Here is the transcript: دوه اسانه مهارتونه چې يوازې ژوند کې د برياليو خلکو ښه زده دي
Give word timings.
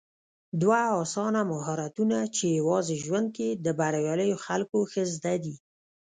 دوه 0.61 0.79
اسانه 1.03 1.41
مهارتونه 1.51 2.17
چې 2.35 2.45
يوازې 2.59 2.95
ژوند 3.03 3.27
کې 3.37 3.47
د 3.65 3.67
برياليو 3.79 4.41
خلکو 4.45 4.77
ښه 4.91 5.03
زده 5.15 5.35
دي 5.43 5.55